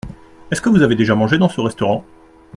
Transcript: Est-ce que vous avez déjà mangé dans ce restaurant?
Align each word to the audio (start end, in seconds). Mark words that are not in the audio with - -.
Est-ce 0.49 0.61
que 0.61 0.69
vous 0.69 0.81
avez 0.81 0.95
déjà 0.95 1.13
mangé 1.13 1.37
dans 1.37 1.47
ce 1.47 1.61
restaurant? 1.61 2.03